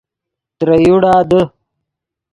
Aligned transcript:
ترے 0.57 0.77
یوڑا 0.85 1.15
دے 1.29 1.41